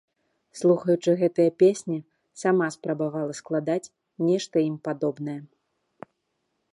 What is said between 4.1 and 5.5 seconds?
нешта ім падобнае.